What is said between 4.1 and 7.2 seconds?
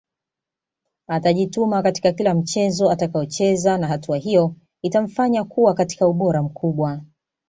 hiyo itamfanya kuwa katika ubora mkubwa